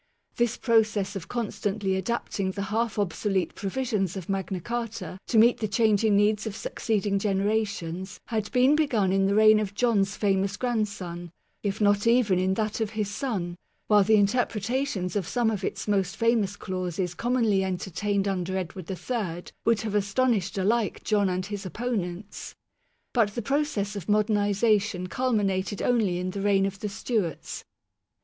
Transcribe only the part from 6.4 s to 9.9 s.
of succeeding generations had been begun in the reign of